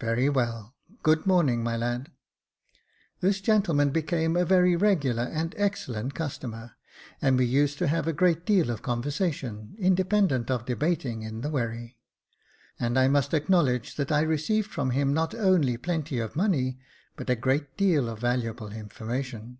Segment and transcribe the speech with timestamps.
[0.00, 0.74] "Very well;
[1.04, 2.10] good morning, my lad."
[3.20, 6.72] This gentleman became a very regular and excellent customer,
[7.22, 11.50] and we used to have a great deal of conversation, independent of debating, in the
[11.50, 12.00] wherry;
[12.80, 16.80] and I must ac knowledge that I received from him not only plenty of money,
[17.14, 19.58] but a great deal of valuable information.